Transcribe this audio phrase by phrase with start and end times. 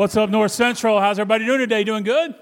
[0.00, 0.98] What's up, North Central?
[0.98, 1.84] How's everybody doing today?
[1.84, 2.34] Doing good?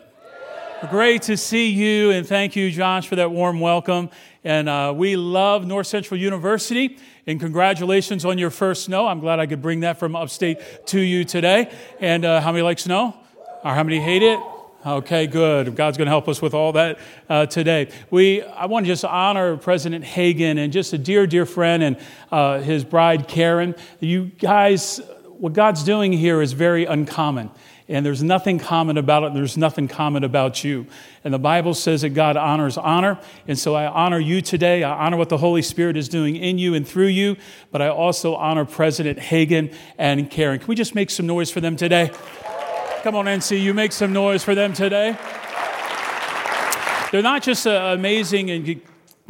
[0.91, 4.11] Great to see you, and thank you, Josh, for that warm welcome.
[4.45, 9.09] And uh, we love North Central University, and congratulations on your first snow.
[9.09, 11.69] I'm glad I could bring that from upstate to you today.
[11.99, 13.17] And uh, how many like snow?
[13.65, 14.39] Or how many hate it?
[14.87, 15.75] Okay, good.
[15.75, 17.91] God's going to help us with all that uh, today.
[18.09, 21.97] We, I want to just honor President Hagan and just a dear, dear friend and
[22.31, 23.75] uh, his bride Karen.
[23.99, 25.01] You guys
[25.39, 27.51] what God's doing here is very uncommon.
[27.91, 30.87] And there's nothing common about it, there's nothing common about you.
[31.25, 33.19] And the Bible says that God honors honor.
[33.47, 34.83] And so I honor you today.
[34.83, 37.37] I honor what the Holy Spirit is doing in you and through you.
[37.71, 40.59] But I also honor President Hagan and Karen.
[40.59, 42.11] Can we just make some noise for them today?
[43.03, 45.17] Come on, NC, you make some noise for them today.
[47.11, 48.83] They're not just uh, amazing and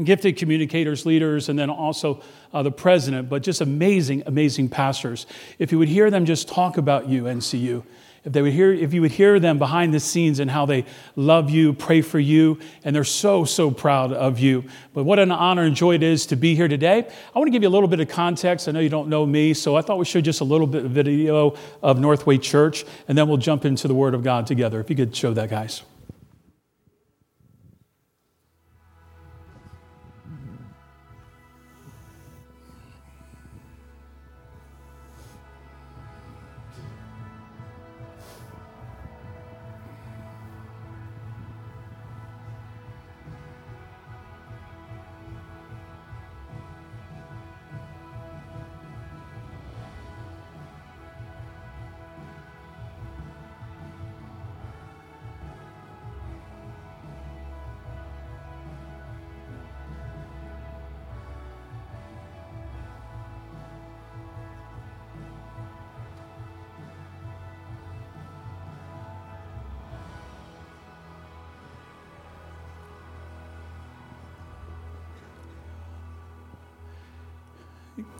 [0.03, 2.23] gifted communicators, leaders, and then also
[2.53, 5.27] uh, the president, but just amazing, amazing pastors.
[5.59, 7.85] If you would hear them just talk about you, NCU,
[8.25, 10.85] if they would hear, if you would hear them behind the scenes and how they
[11.17, 14.65] love you, pray for you, and they're so, so proud of you.
[14.93, 17.09] But what an honor and joy it is to be here today.
[17.35, 18.69] I want to give you a little bit of context.
[18.69, 20.85] I know you don't know me, so I thought we should just a little bit
[20.85, 24.81] of video of Northway Church, and then we'll jump into the Word of God together.
[24.81, 25.83] If you could show that, guys.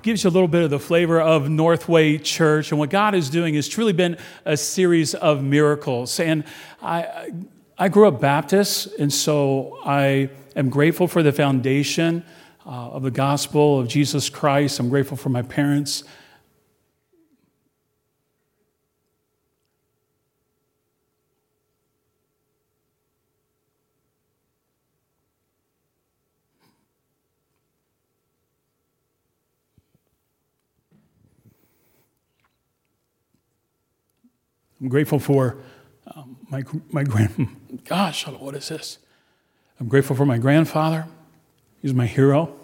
[0.03, 2.71] Gives you a little bit of the flavor of Northway Church.
[2.71, 6.19] And what God is doing has truly been a series of miracles.
[6.19, 6.45] And
[6.83, 7.31] I,
[7.77, 12.25] I grew up Baptist, and so I am grateful for the foundation
[12.67, 14.81] uh, of the gospel of Jesus Christ.
[14.81, 16.05] I'm grateful for my parents.
[34.89, 35.59] I'm grateful for
[36.17, 38.97] um, my, my grand, gosh, what is this?
[39.79, 41.07] I'm grateful for my grandfather.
[41.83, 42.57] He's my hero.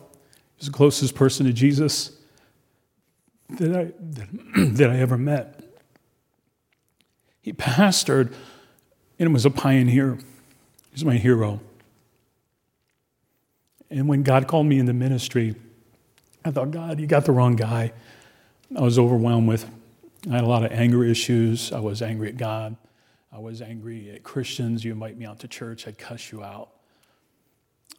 [0.56, 2.16] He's the closest person to Jesus
[3.50, 4.28] that I, that,
[4.76, 5.64] that I ever met.
[7.42, 8.32] He pastored
[9.18, 10.16] and was a pioneer.
[10.92, 11.60] He's my hero.
[13.90, 15.56] And when God called me into ministry,
[16.42, 17.92] I thought, God, you got the wrong guy.
[18.74, 19.68] I was overwhelmed with
[20.30, 21.70] I had a lot of anger issues.
[21.70, 22.76] I was angry at God.
[23.30, 24.84] I was angry at Christians.
[24.84, 26.70] You invite me out to church, I'd cuss you out.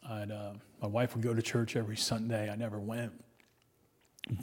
[0.08, 2.50] I'd, uh, my wife would go to church every Sunday.
[2.50, 3.12] I never went.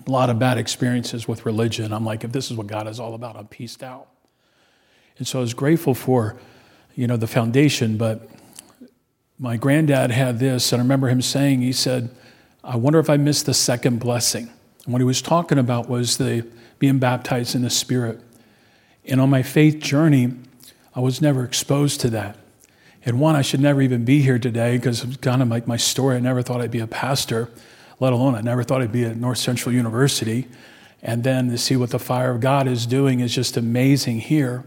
[0.07, 1.91] A lot of bad experiences with religion.
[1.91, 4.07] I'm like, if this is what God is all about, I'm pieced out.
[5.17, 6.39] And so I was grateful for,
[6.95, 7.97] you know, the foundation.
[7.97, 8.29] But
[9.37, 12.09] my granddad had this, and I remember him saying, he said,
[12.63, 14.49] I wonder if I missed the second blessing.
[14.85, 16.47] And what he was talking about was the
[16.79, 18.19] being baptized in the Spirit.
[19.05, 20.33] And on my faith journey,
[20.95, 22.37] I was never exposed to that.
[23.05, 25.77] And one, I should never even be here today because it's kind of like my
[25.77, 26.15] story.
[26.15, 27.49] I never thought I'd be a pastor,
[27.99, 30.47] let alone I never thought I'd be at North Central University.
[31.01, 34.63] And then to see what the fire of God is doing is just amazing here.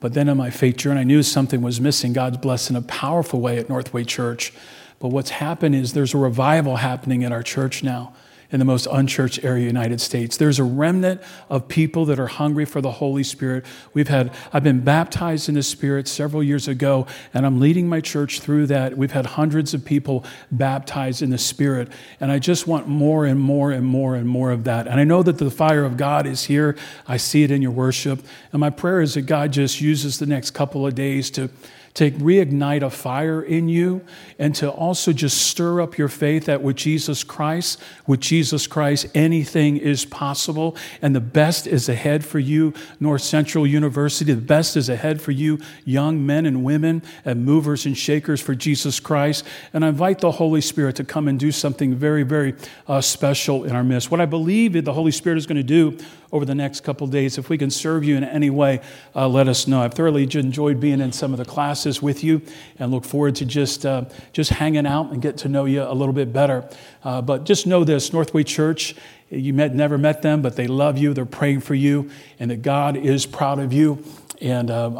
[0.00, 2.12] But then in my faith journey, I knew something was missing.
[2.12, 4.52] God's blessed in a powerful way at Northway Church.
[4.98, 8.14] But what's happened is there's a revival happening at our church now
[8.50, 10.36] in the most unchurched area of the United States.
[10.36, 11.20] There's a remnant
[11.50, 13.64] of people that are hungry for the Holy Spirit.
[13.92, 18.00] We've had, I've been baptized in the Spirit several years ago, and I'm leading my
[18.00, 18.96] church through that.
[18.96, 23.38] We've had hundreds of people baptized in the Spirit, and I just want more and
[23.38, 24.86] more and more and more of that.
[24.86, 26.76] And I know that the fire of God is here.
[27.06, 28.24] I see it in your worship.
[28.52, 31.50] And my prayer is that God just uses the next couple of days to
[31.94, 34.04] to reignite a fire in you
[34.38, 39.06] and to also just stir up your faith that with Jesus Christ, with Jesus Christ,
[39.14, 40.76] anything is possible.
[41.02, 44.32] And the best is ahead for you, North Central University.
[44.32, 48.54] The best is ahead for you, young men and women and movers and shakers for
[48.54, 49.44] Jesus Christ.
[49.72, 52.54] And I invite the Holy Spirit to come and do something very, very
[52.86, 54.10] uh, special in our midst.
[54.10, 55.98] What I believe the Holy Spirit is going to do
[56.32, 57.38] over the next couple days.
[57.38, 58.80] If we can serve you in any way,
[59.14, 59.80] uh, let us know.
[59.80, 62.42] I've thoroughly enjoyed being in some of the classes with you
[62.78, 65.94] and look forward to just, uh, just hanging out and get to know you a
[65.94, 66.68] little bit better.
[67.04, 68.94] Uh, but just know this Northway Church,
[69.30, 72.62] you met, never met them, but they love you, they're praying for you, and that
[72.62, 74.04] God is proud of you.
[74.40, 74.92] And uh,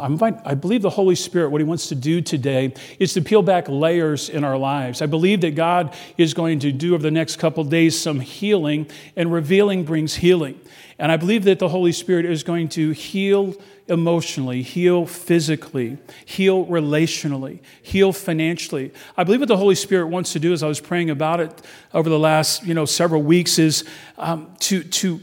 [0.45, 3.69] i believe the Holy Spirit, what He wants to do today is to peel back
[3.69, 5.01] layers in our lives.
[5.01, 8.87] I believe that God is going to do over the next couple days some healing,
[9.15, 10.59] and revealing brings healing.
[10.97, 13.55] And I believe that the Holy Spirit is going to heal
[13.87, 18.91] emotionally, heal physically, heal relationally, heal financially.
[19.17, 21.61] I believe what the Holy Spirit wants to do, as I was praying about it
[21.93, 23.85] over the last you know several weeks, is
[24.17, 25.21] um, to to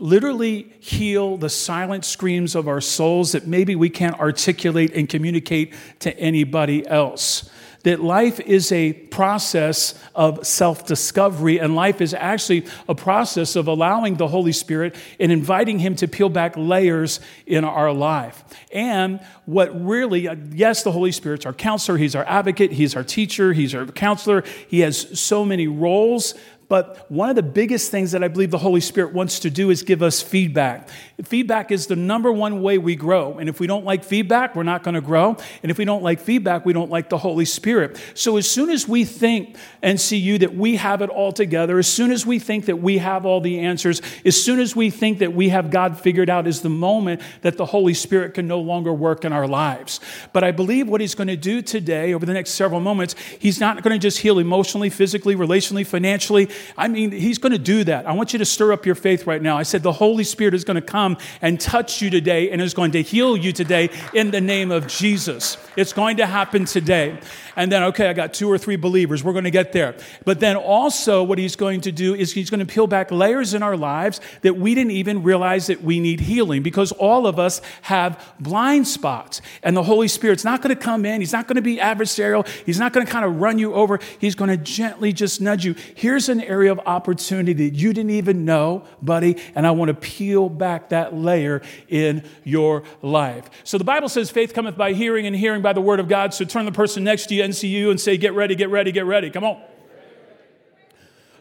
[0.00, 5.74] literally heal the silent screams of our souls that maybe we can't articulate and communicate
[6.00, 7.50] to anybody else.
[7.82, 13.68] That life is a process of self discovery, and life is actually a process of
[13.68, 18.44] allowing the Holy Spirit and inviting Him to peel back layers in our life.
[18.70, 23.54] And what really, yes, the Holy Spirit's our counselor, He's our advocate, He's our teacher,
[23.54, 26.34] He's our counselor, He has so many roles,
[26.70, 29.70] but one of the biggest things that I believe the Holy Spirit wants to do
[29.70, 30.88] is give us feedback.
[31.24, 33.38] Feedback is the number one way we grow.
[33.38, 35.36] And if we don't like feedback, we're not going to grow.
[35.64, 38.00] And if we don't like feedback, we don't like the Holy Spirit.
[38.14, 41.76] So as soon as we think and see you that we have it all together,
[41.76, 44.90] as soon as we think that we have all the answers, as soon as we
[44.90, 48.46] think that we have God figured out, is the moment that the Holy Spirit can
[48.46, 49.98] no longer work in our lives.
[50.32, 53.58] But I believe what He's going to do today, over the next several moments, He's
[53.58, 56.48] not going to just heal emotionally, physically, relationally, financially.
[56.76, 58.06] I mean, He's going to do that.
[58.06, 59.56] I want you to stir up your faith right now.
[59.56, 62.74] I said the Holy Spirit is going to come and touch you today and is
[62.74, 65.56] going to heal you today in the name of Jesus.
[65.76, 67.18] It's going to happen today.
[67.56, 69.22] And then, okay, I got two or three believers.
[69.22, 69.94] We're going to get there.
[70.24, 73.54] But then also, what He's going to do is He's going to peel back layers
[73.54, 77.38] in our lives that we didn't even realize that we need healing because all of
[77.38, 79.42] us have blind spots.
[79.62, 82.46] And the Holy Spirit's not going to come in, He's not going to be adversarial,
[82.64, 83.98] He's not going to kind of run you over.
[84.18, 85.74] He's going to gently just nudge you.
[85.94, 89.94] Here's an area of opportunity that you didn't even know, buddy, and I want to
[89.94, 93.48] peel back that layer in your life.
[93.64, 96.34] So the Bible says faith cometh by hearing, and hearing by the word of God.
[96.34, 99.06] So turn the person next to you, NCU, and say, Get ready, get ready, get
[99.06, 99.30] ready.
[99.30, 99.62] Come on.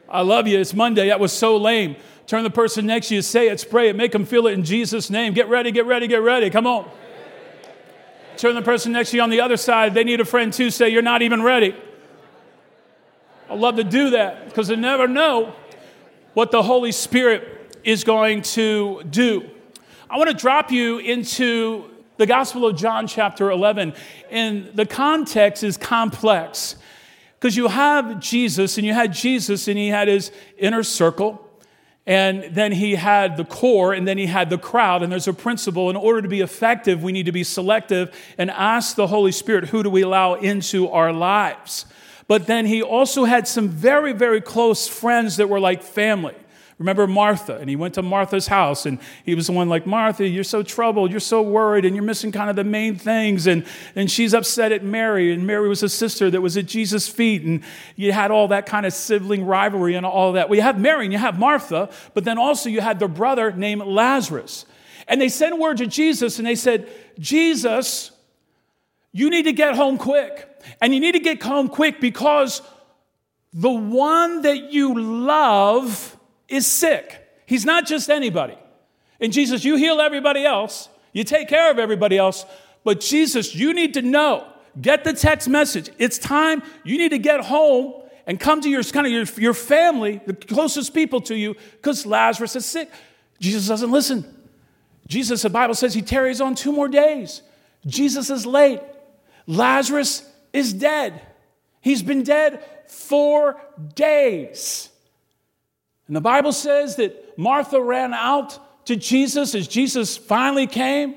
[0.08, 0.60] I love you.
[0.60, 1.08] It's Monday.
[1.08, 1.96] That was so lame.
[2.26, 4.64] Turn the person next to you, say it, spray it, make them feel it in
[4.64, 5.34] Jesus' name.
[5.34, 6.52] Get ready, get ready, get ready.
[6.52, 6.88] Come on.
[8.38, 9.96] Turn the person next to you on the other side.
[9.96, 10.70] They need a friend too.
[10.70, 11.76] Say, You're not even ready.
[13.50, 15.56] I love to do that because I never know
[16.36, 19.50] what the Holy Spirit is going to do.
[20.08, 23.94] I want to drop you into the Gospel of John, chapter 11.
[24.30, 26.76] And the context is complex
[27.40, 31.44] because you have Jesus, and you had Jesus, and he had his inner circle.
[32.06, 35.02] And then he had the core, and then he had the crowd.
[35.02, 38.52] And there's a principle in order to be effective, we need to be selective and
[38.52, 41.86] ask the Holy Spirit, who do we allow into our lives?
[42.30, 46.36] But then he also had some very, very close friends that were like family.
[46.78, 50.28] Remember Martha, and he went to Martha's house, and he was the one like, Martha,
[50.28, 53.48] you're so troubled, you're so worried, and you're missing kind of the main things.
[53.48, 53.66] And,
[53.96, 57.42] and she's upset at Mary, and Mary was a sister that was at Jesus' feet,
[57.42, 57.64] and
[57.96, 60.50] you had all that kind of sibling rivalry and all that.
[60.50, 63.52] Well, you have Mary and you have Martha, but then also you had their brother
[63.52, 64.66] named Lazarus.
[65.08, 66.88] And they sent word to Jesus, and they said,
[67.18, 68.12] Jesus,
[69.12, 70.48] you need to get home quick.
[70.82, 72.62] And you need to get home quick because
[73.54, 76.18] the one that you love
[76.48, 77.28] is sick.
[77.46, 78.58] He's not just anybody.
[79.20, 82.46] And Jesus, you heal everybody else, you take care of everybody else,
[82.84, 84.48] but Jesus, you need to know,
[84.80, 85.90] get the text message.
[85.98, 89.54] It's time, you need to get home and come to your kind of your, your
[89.54, 92.90] family, the closest people to you, because Lazarus is sick.
[93.40, 94.24] Jesus doesn't listen.
[95.08, 97.42] Jesus, the Bible says he tarries on two more days.
[97.88, 98.82] Jesus is late.
[99.50, 101.20] Lazarus is dead.
[101.82, 103.60] He's been dead four
[103.96, 104.90] days.
[106.06, 111.16] And the Bible says that Martha ran out to Jesus as Jesus finally came.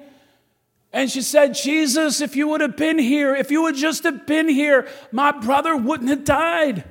[0.95, 4.27] And she said, Jesus, if you would have been here, if you would just have
[4.27, 6.85] been here, my brother wouldn't have died.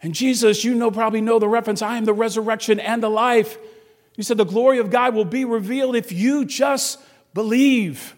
[0.00, 3.58] And Jesus, you know, probably know the reference I am the resurrection and the life.
[4.14, 7.00] He said, The glory of God will be revealed if you just
[7.34, 8.14] believe.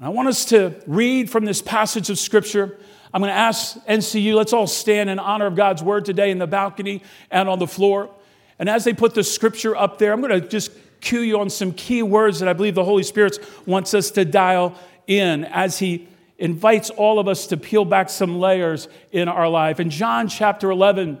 [0.00, 2.76] I want us to read from this passage of Scripture.
[3.12, 6.38] I'm going to ask NCU, let's all stand in honor of God's word today in
[6.38, 8.10] the balcony and on the floor.
[8.58, 11.48] And as they put the scripture up there, I'm going to just cue you on
[11.48, 14.74] some key words that I believe the Holy Spirit wants us to dial
[15.06, 16.08] in as He
[16.38, 19.78] invites all of us to peel back some layers in our life.
[19.78, 21.20] In John chapter 11,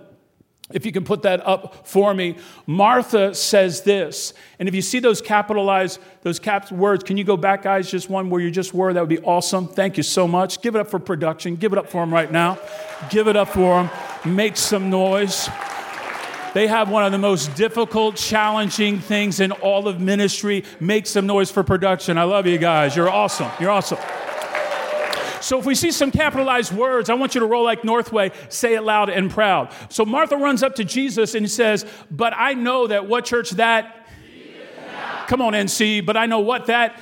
[0.72, 4.32] If you can put that up for me, Martha says this.
[4.58, 8.08] And if you see those capitalized, those capped words, can you go back, guys, just
[8.08, 8.92] one where you just were?
[8.92, 9.68] That would be awesome.
[9.68, 10.62] Thank you so much.
[10.62, 11.56] Give it up for production.
[11.56, 12.58] Give it up for them right now.
[13.10, 14.34] Give it up for them.
[14.34, 15.50] Make some noise.
[16.54, 20.64] They have one of the most difficult, challenging things in all of ministry.
[20.80, 22.16] Make some noise for production.
[22.16, 22.96] I love you guys.
[22.96, 23.50] You're awesome.
[23.60, 23.98] You're awesome.
[25.44, 28.76] So if we see some capitalized words, I want you to roll like Northway, say
[28.76, 29.74] it loud and proud.
[29.90, 33.50] So Martha runs up to Jesus and he says, But I know that what church
[33.50, 34.08] that?
[35.26, 36.98] Come on, NC, but I know what that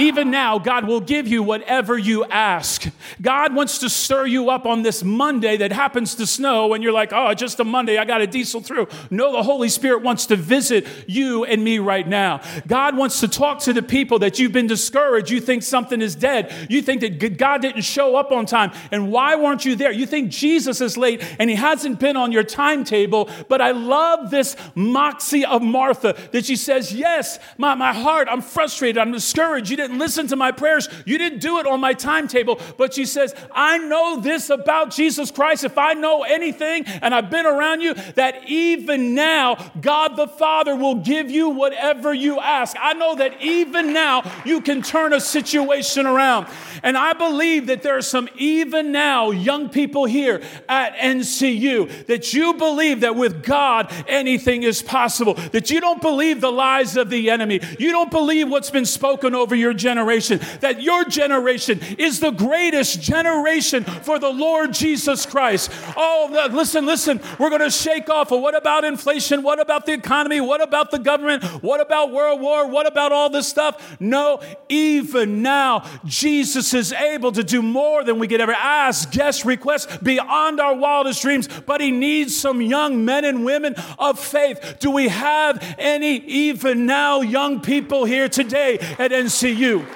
[0.00, 2.88] even now, God will give you whatever you ask.
[3.20, 6.92] God wants to stir you up on this Monday that happens to snow, and you're
[6.92, 8.88] like, oh, just a Monday, I got to diesel through.
[9.10, 12.40] No, the Holy Spirit wants to visit you and me right now.
[12.66, 15.30] God wants to talk to the people that you've been discouraged.
[15.30, 16.52] You think something is dead.
[16.68, 18.72] You think that God didn't show up on time.
[18.90, 19.92] And why weren't you there?
[19.92, 23.28] You think Jesus is late and he hasn't been on your timetable.
[23.48, 28.42] But I love this moxie of Martha that she says, Yes, my, my heart, I'm
[28.42, 29.70] frustrated, I'm discouraged.
[29.70, 30.88] You didn't didn't listen to my prayers.
[31.04, 32.60] You didn't do it on my timetable.
[32.76, 35.64] But she says, I know this about Jesus Christ.
[35.64, 40.76] If I know anything and I've been around you, that even now, God the Father
[40.76, 42.76] will give you whatever you ask.
[42.80, 46.46] I know that even now, you can turn a situation around.
[46.82, 52.32] And I believe that there are some even now young people here at NCU that
[52.32, 57.10] you believe that with God, anything is possible, that you don't believe the lies of
[57.10, 62.20] the enemy, you don't believe what's been spoken over your generation, that your generation is
[62.20, 65.70] the greatest generation for the Lord Jesus Christ.
[65.96, 68.30] Oh, listen, listen, we're going to shake off.
[68.30, 69.42] What about inflation?
[69.42, 70.40] What about the economy?
[70.40, 71.44] What about the government?
[71.62, 72.68] What about World War?
[72.68, 73.96] What about all this stuff?
[74.00, 79.44] No, even now, Jesus is able to do more than we could ever ask, guess,
[79.44, 81.48] request beyond our wildest dreams.
[81.66, 84.76] But He needs some young men and women of faith.
[84.80, 89.59] Do we have any even now young people here today at NCU?
[89.60, 89.86] You.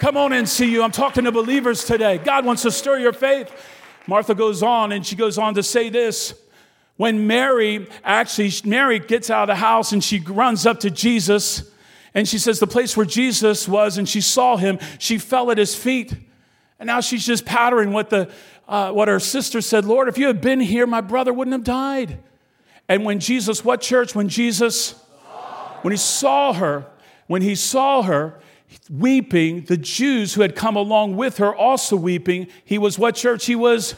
[0.00, 0.82] Come on NCU.
[0.82, 2.16] I'm talking to believers today.
[2.16, 3.52] God wants to stir your faith.
[4.06, 6.34] Martha goes on and she goes on to say this.
[6.96, 11.70] When Mary, actually, Mary gets out of the house and she runs up to Jesus
[12.14, 15.58] and she says, The place where Jesus was, and she saw him, she fell at
[15.58, 16.14] his feet.
[16.80, 18.30] And now she's just pattering what, the,
[18.66, 21.64] uh, what her sister said Lord, if you had been here, my brother wouldn't have
[21.64, 22.18] died.
[22.88, 24.14] And when Jesus, what church?
[24.14, 24.92] When Jesus,
[25.82, 26.86] when he saw her,
[27.26, 28.40] when he saw her,
[28.90, 32.48] weeping, the Jews who had come along with her also weeping.
[32.64, 33.46] He was what church?
[33.46, 33.94] He was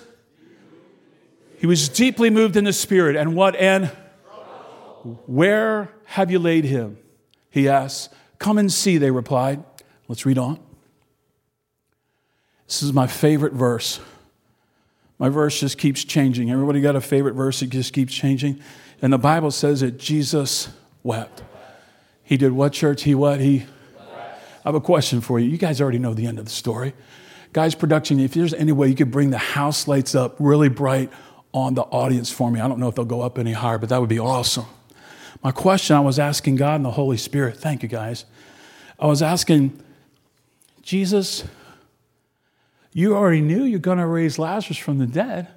[1.59, 3.17] he was deeply moved in the spirit.
[3.17, 3.91] And what and
[5.27, 6.99] where have you laid him?
[7.51, 8.13] He asked.
[8.39, 9.63] Come and see, they replied.
[10.09, 10.59] Let's read on.
[12.67, 14.01] This is my favorite verse.
[15.19, 16.51] My verse just keeps changing.
[16.51, 18.61] Everybody got a favorite verse It just keeps changing?
[19.03, 20.69] And the Bible says that Jesus
[21.03, 21.43] wept.
[22.23, 23.03] He did what, church?
[23.03, 23.41] He what?
[23.41, 23.67] He
[24.65, 25.49] I have a question for you.
[25.49, 26.93] You guys already know the end of the story.
[27.53, 31.11] Guys, production, if there's any way you could bring the house lights up really bright
[31.53, 33.89] on the audience for me, I don't know if they'll go up any higher, but
[33.89, 34.67] that would be awesome.
[35.43, 38.27] My question I was asking God and the Holy Spirit, thank you guys.
[38.99, 39.83] I was asking,
[40.83, 41.45] Jesus,
[42.93, 45.49] you already knew you're going to raise Lazarus from the dead.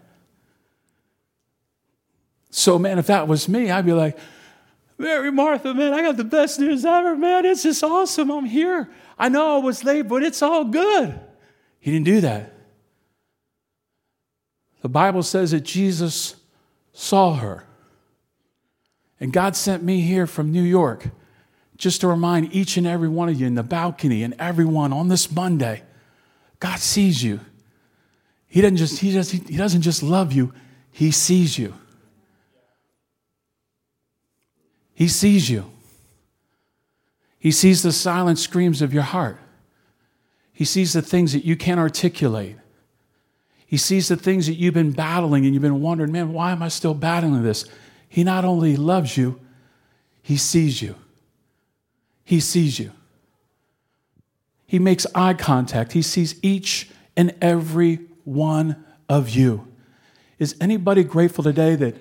[2.49, 4.17] So, man, if that was me, I'd be like,
[5.03, 7.45] Mary Martha, man, I got the best news ever, man.
[7.45, 8.31] It's just awesome.
[8.31, 8.89] I'm here.
[9.19, 11.19] I know I was late, but it's all good.
[11.81, 12.53] He didn't do that.
[14.81, 16.37] The Bible says that Jesus
[16.93, 17.65] saw her.
[19.19, 21.09] And God sent me here from New York
[21.75, 25.09] just to remind each and every one of you in the balcony and everyone on
[25.09, 25.83] this Monday
[26.61, 27.41] God sees you.
[28.47, 30.53] He doesn't just, he, does, he doesn't just love you,
[30.91, 31.73] He sees you.
[34.93, 35.71] He sees you.
[37.39, 39.37] He sees the silent screams of your heart.
[40.53, 42.57] He sees the things that you can't articulate.
[43.65, 46.61] He sees the things that you've been battling and you've been wondering, man, why am
[46.61, 47.65] I still battling this?
[48.07, 49.39] He not only loves you,
[50.21, 50.95] he sees you.
[52.23, 52.91] He sees you.
[54.65, 55.91] He makes eye contact.
[55.91, 59.67] He sees each and every one of you.
[60.39, 61.95] Is anybody grateful today that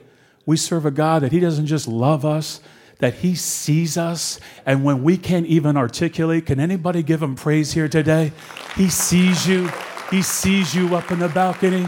[0.46, 2.60] we serve a God that He doesn't just love us,
[3.02, 4.38] that He sees us.
[4.64, 8.30] And when we can't even articulate, can anybody give Him praise here today?
[8.76, 9.68] He sees you.
[10.08, 11.84] He sees you up in the balcony.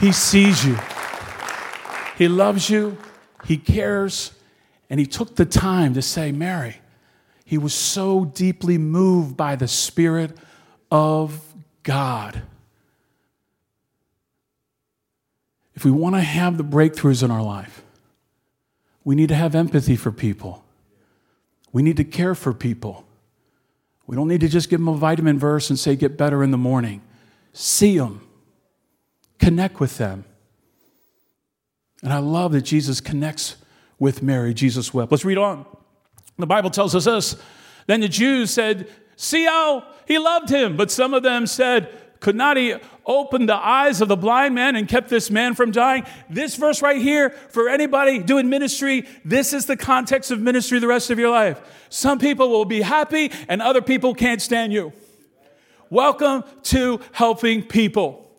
[0.00, 0.78] He sees you.
[2.16, 2.96] He loves you.
[3.44, 4.32] He cares.
[4.88, 6.76] And He took the time to say, Mary,
[7.44, 10.34] He was so deeply moved by the Spirit
[10.90, 11.38] of
[11.82, 12.40] God.
[15.74, 17.83] If we want to have the breakthroughs in our life,
[19.04, 20.64] we need to have empathy for people.
[21.72, 23.06] We need to care for people.
[24.06, 26.50] We don't need to just give them a vitamin verse and say, get better in
[26.50, 27.02] the morning.
[27.52, 28.26] See them,
[29.38, 30.24] connect with them.
[32.02, 33.56] And I love that Jesus connects
[33.98, 34.52] with Mary.
[34.52, 35.10] Jesus wept.
[35.10, 35.64] Let's read on.
[36.36, 37.36] The Bible tells us this.
[37.86, 40.76] Then the Jews said, See how he loved him.
[40.76, 41.88] But some of them said,
[42.20, 42.74] Could not he
[43.06, 46.04] open the eyes of the blind man and kept this man from dying?
[46.30, 50.86] This verse right here, for anybody doing ministry, this is the context of ministry the
[50.86, 51.60] rest of your life.
[51.88, 54.92] Some people will be happy and other people can't stand you.
[55.90, 58.30] Welcome to helping people.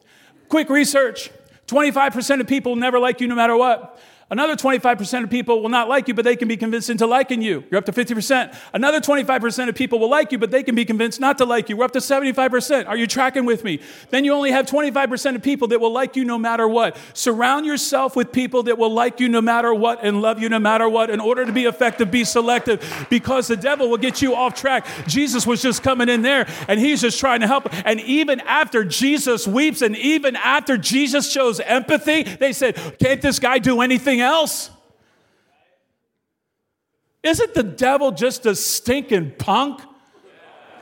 [0.50, 1.32] Quick research
[1.68, 4.00] 25% of people never like you no matter what.
[4.32, 7.44] Another 25% of people will not like you, but they can be convinced into liking
[7.44, 7.64] you.
[7.70, 8.58] You're up to 50%.
[8.74, 11.70] Another 25% of people will like you, but they can be convinced not to like
[11.70, 11.78] you.
[11.78, 12.88] We're up to 75%.
[12.88, 13.82] Are you tracking with me?
[14.10, 16.98] Then you only have 25% of people that will like you no matter what.
[17.14, 20.58] Surround yourself with people that will like you no matter what and love you no
[20.58, 21.12] matter what.
[21.12, 24.88] In order to be effective, be selective because the devil will get you off track.
[25.06, 27.72] Jesus was just coming in there and he's just trying to help.
[27.86, 33.38] And even after Jesus weeps and even after Jesus shows empathy, they said, Can't this
[33.38, 34.15] guy do anything?
[34.16, 34.72] Anything else?
[37.24, 39.82] Isn't the devil just a stinking punk?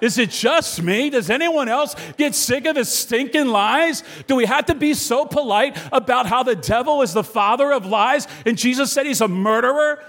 [0.01, 1.09] Is it just me?
[1.09, 4.03] Does anyone else get sick of his stinking lies?
[4.27, 7.85] Do we have to be so polite about how the devil is the father of
[7.85, 10.03] lies and Jesus said he's a murderer?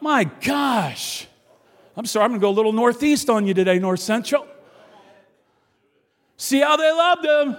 [0.00, 1.28] My gosh.
[1.96, 4.46] I'm sorry, I'm going to go a little northeast on you today, North Central.
[6.36, 7.56] See how they loved him?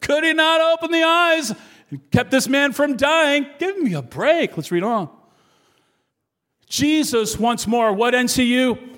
[0.00, 1.54] Could he not open the eyes
[1.92, 3.46] and kept this man from dying.
[3.58, 4.56] Give me a break.
[4.56, 5.10] Let's read on.
[6.66, 8.76] Jesus, once more, what NCU?
[8.76, 8.94] Deeply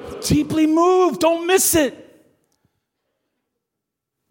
[0.00, 0.28] moved.
[0.28, 1.20] Deeply moved.
[1.20, 2.02] Don't miss it.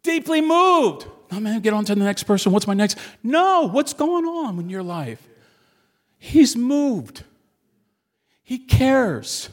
[0.03, 1.05] Deeply moved.
[1.31, 2.53] Oh man, get on to the next person.
[2.53, 2.97] What's my next?
[3.21, 5.27] No, what's going on in your life?
[6.17, 7.23] He's moved.
[8.41, 9.49] He cares.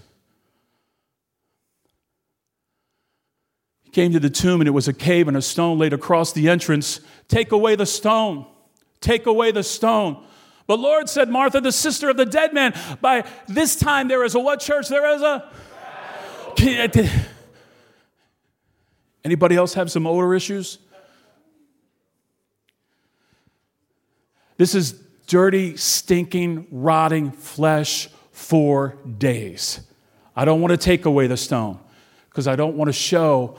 [3.82, 6.32] He came to the tomb and it was a cave and a stone laid across
[6.32, 7.00] the entrance.
[7.32, 8.44] Take away the stone.
[9.00, 10.22] Take away the stone.
[10.66, 14.34] But Lord said, Martha, the sister of the dead man, by this time there is
[14.34, 14.88] a what church?
[14.88, 15.50] There is a.
[19.24, 20.76] Anybody else have some odor issues?
[24.58, 24.92] This is
[25.26, 29.80] dirty, stinking, rotting flesh for days.
[30.36, 31.78] I don't want to take away the stone
[32.28, 33.58] because I don't want to show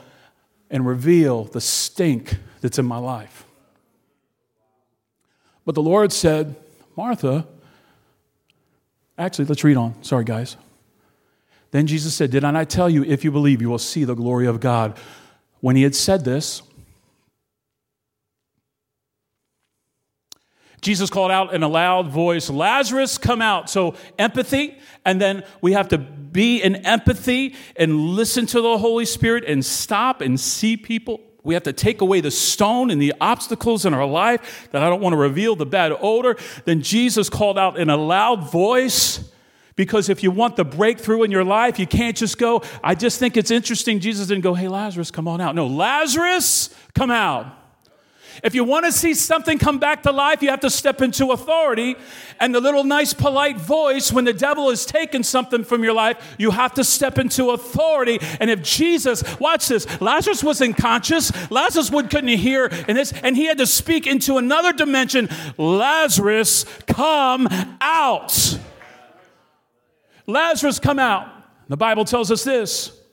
[0.70, 3.43] and reveal the stink that's in my life.
[5.64, 6.56] But the Lord said,
[6.96, 7.46] Martha,
[9.16, 10.02] actually, let's read on.
[10.02, 10.56] Sorry, guys.
[11.70, 14.14] Then Jesus said, Did I not tell you, if you believe, you will see the
[14.14, 14.96] glory of God?
[15.60, 16.62] When he had said this,
[20.84, 23.70] Jesus called out in a loud voice, Lazarus, come out.
[23.70, 29.06] So, empathy, and then we have to be in empathy and listen to the Holy
[29.06, 31.22] Spirit and stop and see people.
[31.44, 34.88] We have to take away the stone and the obstacles in our life that I
[34.88, 36.36] don't want to reveal the bad odor.
[36.64, 39.30] Then Jesus called out in a loud voice.
[39.76, 43.18] Because if you want the breakthrough in your life, you can't just go, I just
[43.18, 43.98] think it's interesting.
[43.98, 45.56] Jesus didn't go, hey, Lazarus, come on out.
[45.56, 47.63] No, Lazarus, come out.
[48.42, 51.32] If you want to see something come back to life, you have to step into
[51.32, 51.96] authority.
[52.40, 56.34] And the little nice, polite voice, when the devil has taken something from your life,
[56.38, 58.18] you have to step into authority.
[58.40, 63.36] And if Jesus, watch this, Lazarus was unconscious, Lazarus would, couldn't hear, and, this, and
[63.36, 67.48] he had to speak into another dimension Lazarus, come
[67.80, 68.58] out.
[70.26, 71.28] Lazarus, come out.
[71.68, 73.03] The Bible tells us this.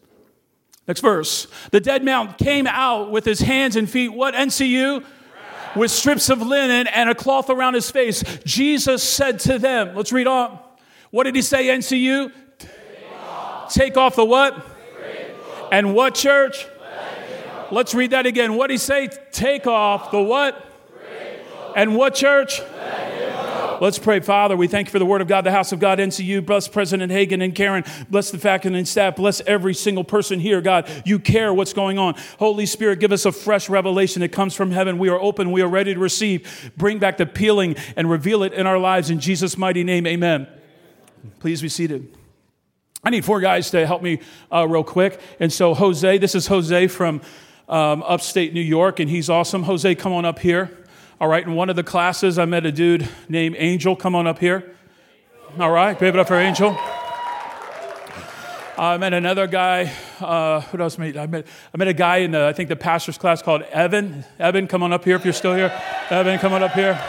[0.87, 1.47] Next verse.
[1.71, 5.03] The dead man came out with his hands and feet, what, NCU?
[5.75, 8.23] With strips of linen and a cloth around his face.
[8.43, 10.59] Jesus said to them, let's read on.
[11.11, 12.31] What did he say, NCU?
[12.57, 12.69] Take
[13.21, 14.67] off, Take off the what?
[15.71, 16.65] And what, church?
[17.71, 18.55] Let's read that again.
[18.55, 19.07] What did he say?
[19.31, 20.67] Take off the what?
[21.75, 22.61] And what, church?
[23.81, 24.19] Let's pray.
[24.19, 26.45] Father, we thank you for the word of God, the house of God, NCU.
[26.45, 27.83] Bless President Hagan and Karen.
[28.11, 29.15] Bless the faculty and staff.
[29.15, 30.87] Bless every single person here, God.
[31.03, 32.13] You care what's going on.
[32.37, 34.99] Holy Spirit, give us a fresh revelation that comes from heaven.
[34.99, 35.51] We are open.
[35.51, 36.71] We are ready to receive.
[36.77, 39.09] Bring back the peeling and reveal it in our lives.
[39.09, 40.45] In Jesus' mighty name, amen.
[41.39, 42.15] Please be seated.
[43.03, 44.19] I need four guys to help me
[44.51, 45.19] uh, real quick.
[45.39, 47.19] And so, Jose, this is Jose from
[47.67, 49.63] um, upstate New York, and he's awesome.
[49.63, 50.80] Jose, come on up here.
[51.21, 53.95] All right, in one of the classes, I met a dude named Angel.
[53.95, 54.75] Come on up here.
[55.59, 56.75] All right, give it up for Angel.
[58.75, 60.97] I met another guy uh, what else?
[60.97, 61.17] Made?
[61.17, 64.25] I met I met a guy in the I think the pastor's class called Evan.
[64.39, 65.71] Evan, come on up here if you're still here.
[66.09, 66.99] Evan, come on up here.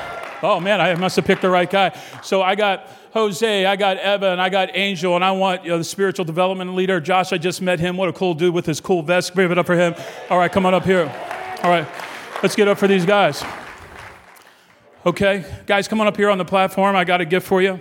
[0.42, 1.98] Oh man, I must have picked the right guy.
[2.22, 5.78] So I got Jose, I got Evan, I got Angel, and I want you know,
[5.78, 7.00] the spiritual development leader.
[7.00, 7.96] Josh, I just met him.
[7.96, 9.34] What a cool dude with his cool vest.
[9.34, 9.94] Give it up for him.
[10.28, 11.10] All right, come on up here.
[11.62, 11.88] All right,
[12.42, 13.42] let's get up for these guys.
[15.04, 16.94] Okay, guys, come on up here on the platform.
[16.94, 17.80] I got a gift for you.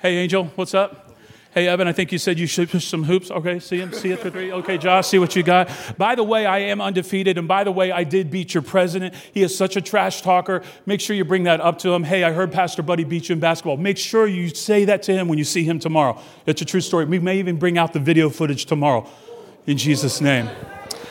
[0.00, 1.18] Hey, Angel, what's up?
[1.52, 3.30] Hey, Evan, I think you said you should push some hoops.
[3.30, 4.52] Okay, see him, see it for three.
[4.52, 5.68] Okay, Josh, see what you got.
[5.98, 7.36] By the way, I am undefeated.
[7.36, 9.14] And by the way, I did beat your president.
[9.34, 10.62] He is such a trash talker.
[10.86, 12.04] Make sure you bring that up to him.
[12.04, 13.76] Hey, I heard Pastor Buddy beat you in basketball.
[13.76, 16.18] Make sure you say that to him when you see him tomorrow.
[16.46, 17.04] It's a true story.
[17.04, 19.06] We may even bring out the video footage tomorrow
[19.66, 20.48] in Jesus' name.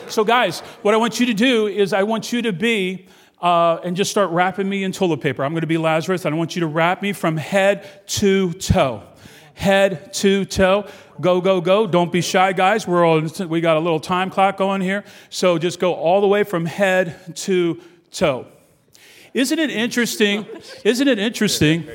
[0.10, 3.08] So, guys, what I want you to do is I want you to be.
[3.42, 5.46] Uh, and just start wrapping me in toilet paper.
[5.46, 8.52] I'm going to be Lazarus, and I want you to wrap me from head to
[8.52, 9.02] toe
[9.60, 10.88] head to toe.
[11.20, 11.86] Go, go, go.
[11.86, 12.88] Don't be shy, guys.
[12.88, 15.04] We're all, we got a little time clock going here.
[15.30, 18.48] So just go all the way from head to toe.
[19.34, 20.48] Isn't it interesting?
[20.86, 21.88] Isn't it interesting?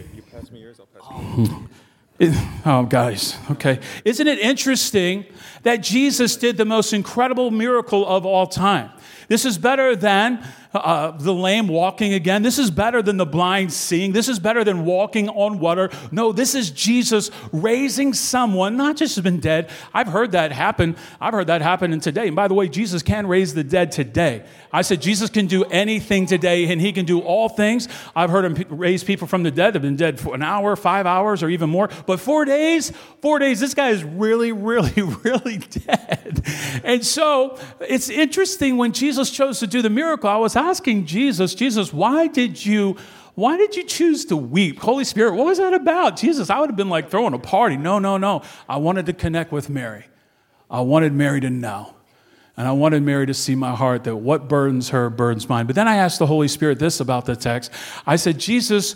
[2.19, 3.81] Pass Oh, guys, okay.
[4.05, 5.27] Isn't it interesting
[5.65, 8.91] that Jesus did the most incredible miracle of all time?
[9.29, 12.43] This is better than uh, the lame walking again.
[12.43, 14.13] This is better than the blind seeing.
[14.13, 15.91] This is better than walking on water.
[16.11, 19.71] No, this is Jesus raising someone, not just has been dead.
[19.93, 20.97] I've heard that happen.
[21.21, 22.27] I've heard that happen in today.
[22.27, 24.45] And by the way, Jesus can raise the dead today.
[24.73, 27.89] I said Jesus can do anything today and he can do all things.
[28.17, 29.75] I've heard him raise people from the dead.
[29.75, 31.89] They've been dead for an hour, five hours, or even more.
[32.07, 36.43] But four days, four days, this guy is really, really, really dead.
[36.83, 41.55] And so it's interesting when Jesus chose to do the miracle, I was asking Jesus,
[41.55, 42.97] Jesus, why did you
[43.35, 44.79] why did you choose to weep?
[44.79, 46.17] Holy Spirit, what was that about?
[46.17, 47.77] Jesus, I would have been like throwing a party.
[47.77, 48.43] No, no, no.
[48.69, 50.05] I wanted to connect with Mary.
[50.71, 51.95] I wanted Mary to know.
[52.57, 55.67] And I wanted Mary to see my heart that what burdens her burdens mine.
[55.67, 57.73] But then I asked the Holy Spirit this about the text.
[58.07, 58.95] I said, Jesus,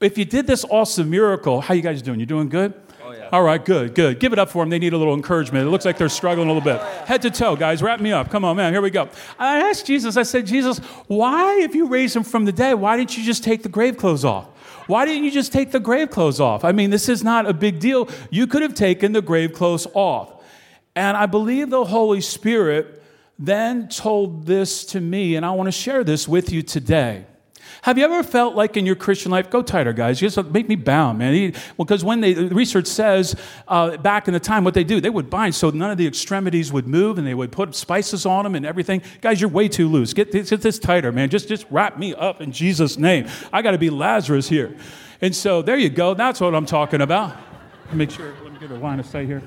[0.00, 2.18] if you did this awesome miracle, how you guys doing?
[2.18, 2.72] You doing good?
[3.18, 4.18] Oh, All right, good, good.
[4.20, 4.70] Give it up for them.
[4.70, 5.66] They need a little encouragement.
[5.66, 6.80] It looks like they're struggling a little bit.
[7.06, 7.82] Head to toe, guys.
[7.82, 8.30] Wrap me up.
[8.30, 8.72] Come on, man.
[8.72, 9.08] Here we go.
[9.38, 12.96] I asked Jesus, I said, Jesus, why, if you raised him from the dead, why
[12.96, 14.46] didn't you just take the grave clothes off?
[14.86, 16.64] Why didn't you just take the grave clothes off?
[16.64, 18.08] I mean, this is not a big deal.
[18.30, 20.42] You could have taken the grave clothes off.
[20.96, 23.02] And I believe the Holy Spirit
[23.38, 27.24] then told this to me, and I want to share this with you today.
[27.82, 30.68] Have you ever felt like in your Christian life, go tighter, guys, You just make
[30.68, 31.54] me bound, man?
[31.78, 33.34] Because when they, the research says
[33.68, 36.06] uh, back in the time, what they do, they would bind so none of the
[36.06, 39.02] extremities would move and they would put spices on them and everything.
[39.22, 40.12] Guys, you're way too loose.
[40.12, 41.30] Get this, get this tighter, man.
[41.30, 43.26] Just, just wrap me up in Jesus' name.
[43.52, 44.76] I got to be Lazarus here.
[45.22, 46.12] And so there you go.
[46.14, 47.36] That's what I'm talking about.
[47.92, 49.42] Make sure, let me get a line of sight here.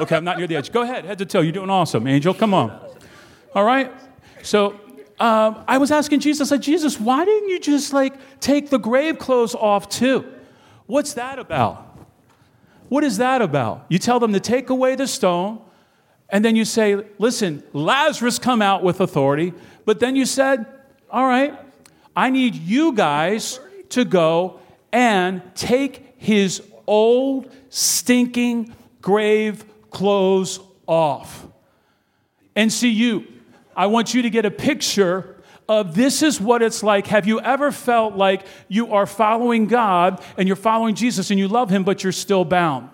[0.00, 0.72] Okay, I'm not near the edge.
[0.72, 1.40] Go ahead, head to toe.
[1.40, 2.34] You're doing awesome, Angel.
[2.34, 2.78] Come on.
[3.54, 3.92] All right?
[4.42, 4.80] So
[5.18, 8.78] um, I was asking Jesus, I said, Jesus, why didn't you just like take the
[8.78, 10.24] grave clothes off too?
[10.86, 11.88] What's that about?
[12.88, 13.86] What is that about?
[13.88, 15.60] You tell them to take away the stone,
[16.28, 20.66] and then you say, listen, Lazarus come out with authority, but then you said,
[21.10, 21.58] all right,
[22.14, 24.60] I need you guys to go
[24.92, 31.46] and take his old, stinking grave clothes off.
[32.54, 33.26] And NCU,
[33.76, 35.36] I want you to get a picture
[35.68, 37.06] of this is what it's like.
[37.06, 41.48] Have you ever felt like you are following God and you're following Jesus and you
[41.48, 42.90] love him, but you're still bound?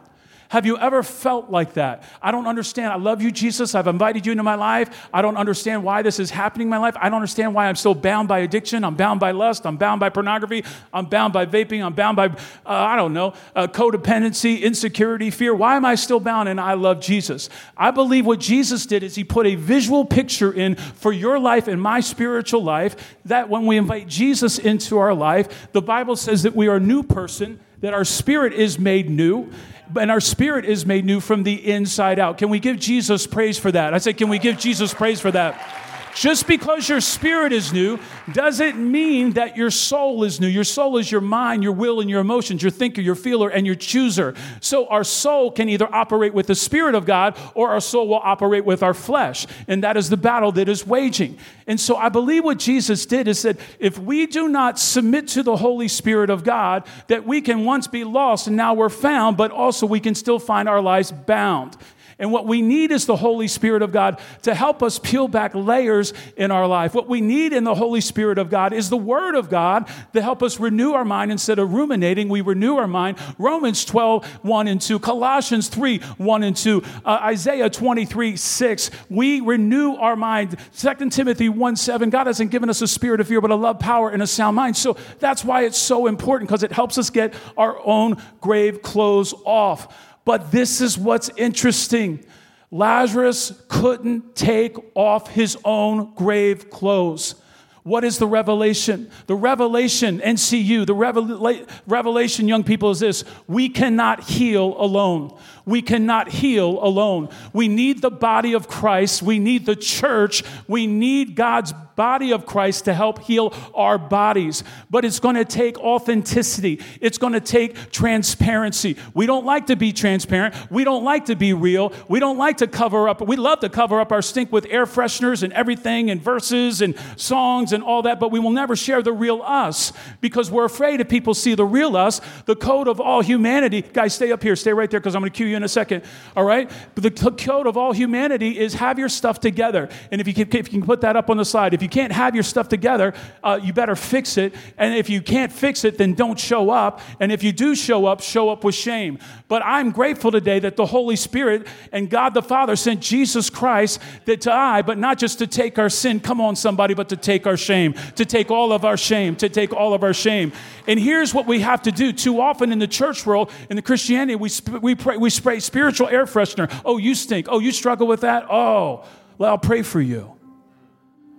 [0.48, 2.04] Have you ever felt like that?
[2.22, 2.90] I don't understand.
[2.90, 3.74] I love you, Jesus.
[3.74, 5.08] I've invited you into my life.
[5.12, 6.96] I don't understand why this is happening in my life.
[6.98, 8.82] I don't understand why I'm still bound by addiction.
[8.82, 9.66] I'm bound by lust.
[9.66, 10.64] I'm bound by pornography.
[10.90, 11.84] I'm bound by vaping.
[11.84, 15.54] I'm bound by, uh, I don't know, uh, codependency, insecurity, fear.
[15.54, 16.48] Why am I still bound?
[16.48, 17.50] And I love Jesus.
[17.76, 21.68] I believe what Jesus did is he put a visual picture in for your life
[21.68, 26.42] and my spiritual life that when we invite Jesus into our life, the Bible says
[26.44, 29.50] that we are a new person, that our spirit is made new
[29.98, 32.38] and our spirit is made new from the inside out.
[32.38, 33.94] Can we give Jesus praise for that?
[33.94, 35.87] I said, Can we give Jesus praise for that?
[36.18, 37.96] Just because your spirit is new
[38.32, 40.48] doesn't mean that your soul is new.
[40.48, 43.64] Your soul is your mind, your will, and your emotions, your thinker, your feeler, and
[43.64, 44.34] your chooser.
[44.60, 48.20] So our soul can either operate with the Spirit of God or our soul will
[48.20, 49.46] operate with our flesh.
[49.68, 51.38] And that is the battle that is waging.
[51.68, 55.44] And so I believe what Jesus did is that if we do not submit to
[55.44, 59.36] the Holy Spirit of God, that we can once be lost and now we're found,
[59.36, 61.76] but also we can still find our lives bound.
[62.20, 65.54] And what we need is the Holy Spirit of God to help us peel back
[65.54, 66.92] layers in our life.
[66.92, 70.20] What we need in the Holy Spirit of God is the Word of God to
[70.20, 72.28] help us renew our mind instead of ruminating.
[72.28, 73.18] We renew our mind.
[73.38, 78.90] Romans 12, 1 and 2, Colossians 3, 1 and 2, uh, Isaiah 23, 6.
[79.08, 80.56] We renew our mind.
[80.76, 82.10] 2 Timothy 1, 7.
[82.10, 84.56] God hasn't given us a spirit of fear, but a love, power, and a sound
[84.56, 84.76] mind.
[84.76, 89.32] So that's why it's so important because it helps us get our own grave clothes
[89.44, 89.94] off.
[90.28, 92.22] But this is what's interesting.
[92.70, 97.34] Lazarus couldn't take off his own grave clothes.
[97.82, 99.10] What is the revelation?
[99.26, 105.34] The revelation, NCU, the revela- revelation, young people, is this we cannot heal alone.
[105.68, 107.28] We cannot heal alone.
[107.52, 109.22] We need the body of Christ.
[109.22, 110.42] We need the church.
[110.66, 114.62] We need God's body of Christ to help heal our bodies.
[114.88, 118.96] But it's going to take authenticity, it's going to take transparency.
[119.14, 120.54] We don't like to be transparent.
[120.70, 121.92] We don't like to be real.
[122.06, 123.20] We don't like to cover up.
[123.20, 126.94] We love to cover up our stink with air fresheners and everything and verses and
[127.16, 131.00] songs and all that, but we will never share the real us because we're afraid
[131.00, 133.82] if people see the real us, the code of all humanity.
[133.82, 134.54] Guys, stay up here.
[134.54, 136.02] Stay right there because I'm going to cue you in a second.
[136.34, 136.70] All right?
[136.94, 139.90] But the code of all humanity is have your stuff together.
[140.10, 141.88] And if you can, if you can put that up on the slide, if you
[141.88, 143.12] can't have your stuff together,
[143.44, 144.54] uh, you better fix it.
[144.78, 147.00] And if you can't fix it, then don't show up.
[147.20, 149.18] And if you do show up, show up with shame.
[149.48, 154.00] But I'm grateful today that the Holy Spirit and God the Father sent Jesus Christ
[154.24, 157.16] that to I, but not just to take our sin, come on, somebody, but to
[157.16, 160.52] take our shame, to take all of our shame, to take all of our shame.
[160.86, 162.12] And here's what we have to do.
[162.12, 165.60] Too often in the church world, in the Christianity, we, sp- we, pray, we spray
[165.60, 166.70] spiritual air freshener.
[166.84, 167.46] Oh, you stink.
[167.48, 168.44] Oh, you struggle with that?
[168.50, 169.06] Oh,
[169.38, 170.34] well, I'll pray for you.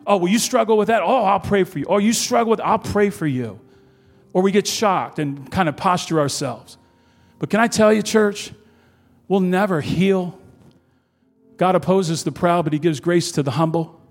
[0.08, 1.04] Oh, well, you struggle with that?
[1.04, 1.86] Oh, I'll pray for you.
[1.88, 3.60] Oh, you struggle with, I'll pray for you.
[4.34, 6.80] Or we get shocked and kind of posture ourselves.
[7.38, 8.52] But can I tell you, church,
[9.28, 10.40] we'll never heal.
[11.58, 14.02] God opposes the proud, but He gives grace to the humble.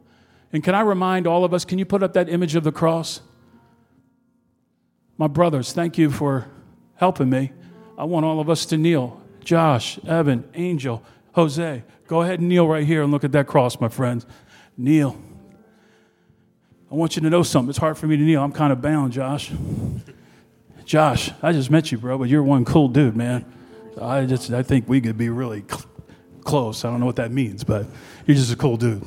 [0.52, 2.72] And can I remind all of us, can you put up that image of the
[2.72, 3.20] cross?
[5.16, 6.46] My brothers, thank you for
[6.94, 7.50] helping me.
[7.96, 9.17] I want all of us to kneel.
[9.48, 13.80] Josh, Evan, Angel, Jose, go ahead and kneel right here and look at that cross,
[13.80, 14.26] my friends.
[14.76, 15.18] Kneel.
[16.92, 17.70] I want you to know something.
[17.70, 18.42] It's hard for me to kneel.
[18.42, 19.50] I'm kind of bound, Josh.
[20.84, 23.50] Josh, I just met you, bro, but you're one cool dude, man.
[23.98, 25.87] I just I think we could be really cl-
[26.42, 26.84] close.
[26.84, 27.87] I don't know what that means, but
[28.26, 29.02] you're just a cool dude.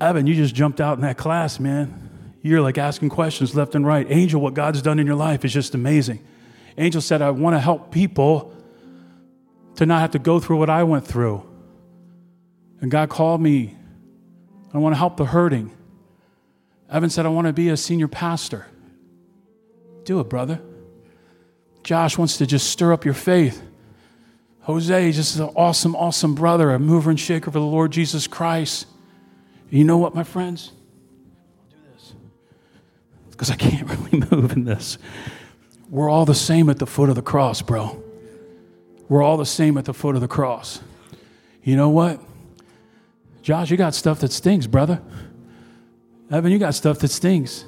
[0.00, 2.38] Evan, you just jumped out in that class, man.
[2.40, 4.06] You're like asking questions left and right.
[4.08, 6.26] Angel, what God's done in your life is just amazing.
[6.78, 8.53] Angel said, I want to help people
[9.76, 11.44] to not have to go through what I went through.
[12.80, 13.76] And God called me.
[14.72, 15.70] I want to help the hurting.
[16.90, 18.66] Evan said, I want to be a senior pastor.
[20.04, 20.60] Do it, brother.
[21.82, 23.62] Josh wants to just stir up your faith.
[24.62, 28.86] Jose, just an awesome, awesome brother, a mover and shaker for the Lord Jesus Christ.
[29.70, 30.72] And you know what, my friends?
[31.58, 32.14] I'll do this
[33.30, 34.98] because I can't really move in this.
[35.90, 38.03] We're all the same at the foot of the cross, bro.
[39.08, 40.80] We're all the same at the foot of the cross.
[41.62, 42.20] You know what?
[43.42, 45.02] Josh, you got stuff that stings, brother.
[46.30, 47.64] Evan, you got stuff that stings.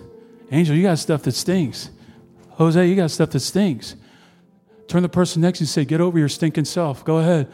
[0.51, 1.91] Angel, you got stuff that stings.
[2.53, 3.97] Jose, you got stuff that stinks.
[4.89, 7.05] Turn the person next to you and say, Get over your stinking self.
[7.05, 7.53] Go ahead.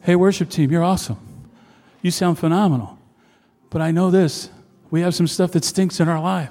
[0.00, 1.18] Hey, worship team, you're awesome.
[2.00, 2.98] You sound phenomenal.
[3.70, 4.50] But I know this
[4.90, 6.50] we have some stuff that stinks in our life,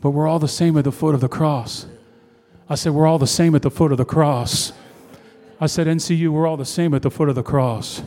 [0.00, 1.86] but we're all the same at the foot of the cross.
[2.70, 4.72] I said, We're all the same at the foot of the cross.
[5.60, 8.02] I said, NCU, we're all the same at the foot of the cross.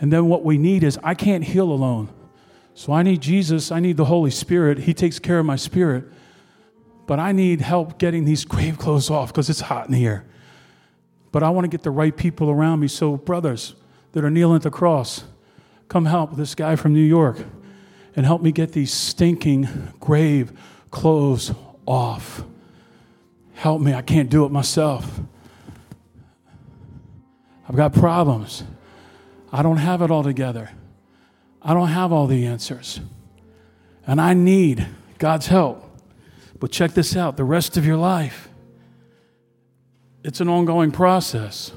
[0.00, 2.10] And then what we need is, I can't heal alone.
[2.74, 4.80] So I need Jesus, I need the Holy Spirit.
[4.80, 6.04] He takes care of my spirit.
[7.06, 10.26] But I need help getting these grave clothes off because it's hot in here.
[11.32, 12.88] But I want to get the right people around me.
[12.88, 13.74] So, brothers
[14.12, 15.24] that are kneeling at the cross,
[15.88, 17.38] come help this guy from New York
[18.14, 20.52] and help me get these stinking grave
[20.90, 21.52] clothes
[21.86, 22.44] off.
[23.54, 23.94] Help me.
[23.94, 25.20] I can't do it myself.
[27.68, 28.62] I've got problems.
[29.52, 30.70] I don't have it all together.
[31.62, 33.00] I don't have all the answers.
[34.06, 34.86] And I need
[35.18, 35.82] God's help.
[36.58, 38.48] But check this out the rest of your life,
[40.22, 41.72] it's an ongoing process.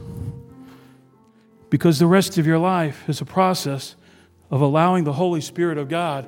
[1.70, 3.96] Because the rest of your life is a process
[4.50, 6.26] of allowing the Holy Spirit of God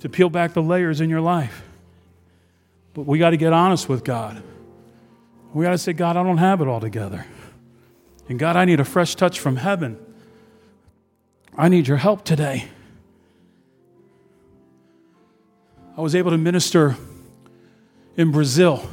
[0.00, 1.67] to peel back the layers in your life.
[2.98, 4.42] But we got to get honest with God.
[5.54, 7.24] We got to say, God, I don't have it all together.
[8.28, 10.04] And God, I need a fresh touch from heaven.
[11.56, 12.66] I need your help today.
[15.96, 16.96] I was able to minister
[18.16, 18.84] in Brazil.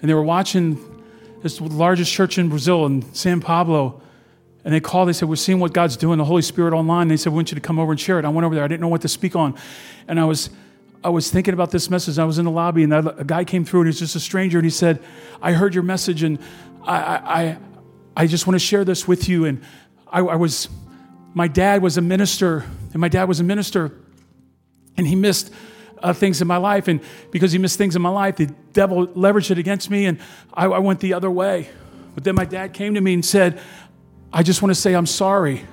[0.00, 1.02] And they were watching
[1.42, 4.00] this largest church in Brazil, in San Pablo.
[4.64, 7.08] And they called, they said, We're seeing what God's doing, the Holy Spirit online.
[7.08, 8.24] They said, We want you to come over and share it.
[8.24, 8.62] I went over there.
[8.62, 9.56] I didn't know what to speak on.
[10.06, 10.50] And I was,
[11.02, 12.18] I was thinking about this message.
[12.18, 14.58] I was in the lobby, and a guy came through, and he's just a stranger,
[14.58, 15.00] and he said,
[15.40, 16.38] I heard your message, and
[16.82, 17.58] I, I,
[18.16, 19.44] I just want to share this with you.
[19.44, 19.62] And
[20.08, 20.68] I, I was,
[21.34, 23.92] my dad was a minister, and my dad was a minister,
[24.96, 25.52] and he missed
[26.02, 26.88] uh, things in my life.
[26.88, 30.18] And because he missed things in my life, the devil leveraged it against me, and
[30.52, 31.68] I, I went the other way.
[32.14, 33.60] But then my dad came to me and said,
[34.32, 35.64] I just want to say I'm sorry.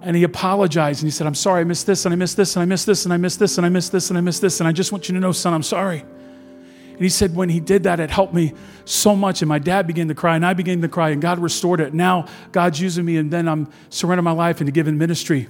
[0.00, 2.54] And he apologized and he said, I'm sorry, I missed this and I missed this
[2.54, 4.40] and I missed this and I missed this and I missed this and I missed
[4.40, 4.60] this.
[4.60, 6.00] And I just want you to know, son, I'm sorry.
[6.00, 9.42] And he said, when he did that, it helped me so much.
[9.42, 11.94] And my dad began to cry, and I began to cry, and God restored it.
[11.94, 15.48] Now God's using me, and then I'm surrendering my life into giving ministry.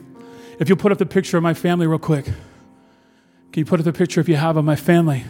[0.59, 2.27] If you'll put up the picture of my family real quick.
[2.27, 5.25] Can you put up the picture if you have of my family?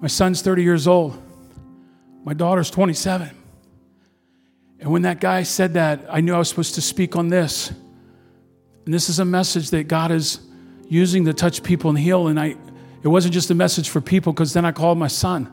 [0.00, 1.20] My son's 30 years old.
[2.24, 3.39] My daughter's 27.
[4.80, 7.70] And when that guy said that, I knew I was supposed to speak on this.
[8.84, 10.40] And this is a message that God is
[10.88, 12.28] using to touch people and heal.
[12.28, 12.56] And I,
[13.02, 15.52] it wasn't just a message for people because then I called my son.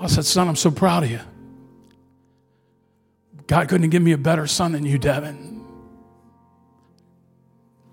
[0.00, 1.20] I said, Son, I'm so proud of you.
[3.46, 5.64] God couldn't give me a better son than you, Devin.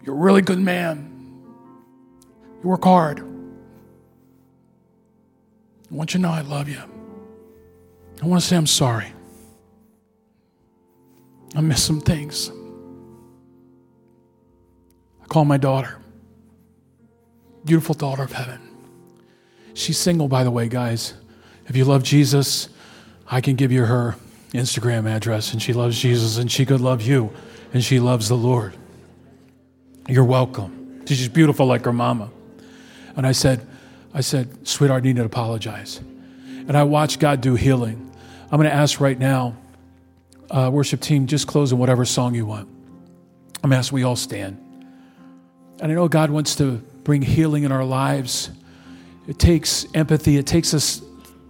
[0.03, 1.09] You're a really good man.
[2.61, 3.19] You work hard.
[3.19, 3.23] I
[5.95, 6.81] want you to know I love you.
[8.21, 9.13] I want to say I'm sorry.
[11.55, 12.51] I miss some things.
[15.21, 15.99] I call my daughter
[17.65, 18.59] beautiful daughter of heaven.
[19.73, 21.13] She's single, by the way, guys.
[21.67, 22.69] If you love Jesus,
[23.29, 24.15] I can give you her
[24.53, 27.31] Instagram address, and she loves Jesus, and she could love you,
[27.73, 28.75] and she loves the Lord.
[30.07, 31.03] You're welcome.
[31.07, 32.29] She's just beautiful like her mama.
[33.15, 33.65] And I said,
[34.13, 35.99] I said, sweetheart, I need to apologize.
[36.67, 38.11] And I watched God do healing.
[38.51, 39.55] I'm going to ask right now,
[40.51, 42.67] uh, worship team, just close in whatever song you want.
[43.63, 44.57] I'm going ask we all stand.
[45.79, 48.49] And I know God wants to bring healing in our lives.
[49.27, 51.01] It takes empathy, it takes us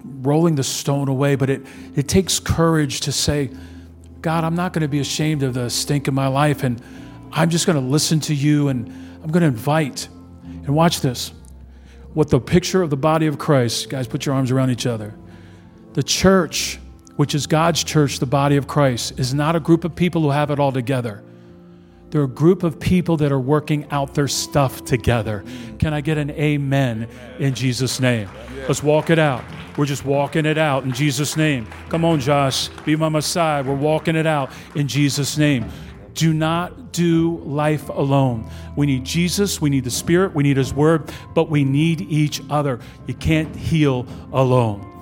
[0.04, 3.50] rolling the stone away, but it, it takes courage to say,
[4.22, 6.82] God, I'm not going to be ashamed of the stink in my life, and
[7.32, 8.88] I'm just going to listen to you, and
[9.24, 10.08] I'm going to invite.
[10.44, 11.34] And watch this.
[12.14, 15.14] What the picture of the body of Christ, guys, put your arms around each other.
[15.94, 16.80] The church,
[17.16, 20.32] which is God's church, the body of Christ, is not a group of people who
[20.32, 21.24] have it all together.
[22.10, 25.44] They're a group of people that are working out their stuff together.
[25.80, 27.08] Can I get an amen
[27.40, 28.30] in Jesus' name?
[28.68, 29.44] Let's walk it out.
[29.78, 31.68] We're just walking it out in Jesus' name.
[31.90, 32.70] Come on, Josh.
[32.86, 33.66] Be my side.
[33.66, 35.72] We're walking it out in Jesus' name.
[36.14, 38.48] Do not do life alone.
[38.76, 42.42] We need Jesus, we need the Spirit, we need His Word, but we need each
[42.52, 42.80] other.
[43.08, 44.93] You can't heal alone.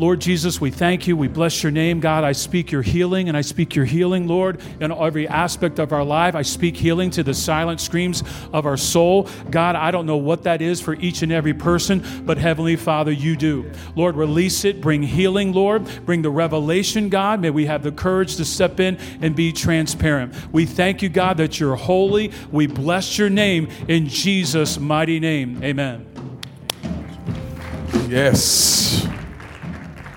[0.00, 1.14] Lord Jesus, we thank you.
[1.14, 2.24] We bless your name, God.
[2.24, 6.02] I speak your healing, and I speak your healing, Lord, in every aspect of our
[6.02, 6.34] life.
[6.34, 8.22] I speak healing to the silent screams
[8.54, 9.28] of our soul.
[9.50, 13.12] God, I don't know what that is for each and every person, but Heavenly Father,
[13.12, 13.70] you do.
[13.94, 14.80] Lord, release it.
[14.80, 15.86] Bring healing, Lord.
[16.06, 17.42] Bring the revelation, God.
[17.42, 20.34] May we have the courage to step in and be transparent.
[20.50, 22.32] We thank you, God, that you're holy.
[22.50, 25.62] We bless your name in Jesus' mighty name.
[25.62, 26.06] Amen.
[28.08, 29.06] Yes.